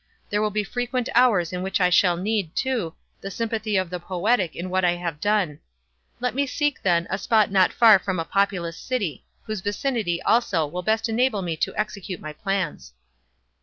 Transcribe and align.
There 0.31 0.41
will 0.41 0.49
be 0.49 0.63
frequent 0.63 1.09
hours 1.13 1.53
in 1.53 1.61
which 1.61 1.79
I 1.79 1.91
shall 1.91 2.17
need, 2.17 2.55
too, 2.55 2.95
the 3.21 3.29
sympathy 3.29 3.77
of 3.77 3.91
the 3.91 3.99
poetic 3.99 4.55
in 4.55 4.71
what 4.71 4.83
I 4.83 4.93
have 4.93 5.19
done. 5.21 5.59
Let 6.19 6.33
me 6.33 6.47
seek, 6.47 6.81
then, 6.81 7.05
a 7.11 7.19
spot 7.19 7.51
not 7.51 7.71
far 7.71 7.99
from 7.99 8.19
a 8.19 8.25
populous 8.25 8.79
city—whose 8.79 9.61
vicinity, 9.61 10.19
also, 10.23 10.65
will 10.65 10.81
best 10.81 11.07
enable 11.07 11.43
me 11.43 11.55
to 11.57 11.75
execute 11.77 12.19
my 12.19 12.33
plans." 12.33 12.93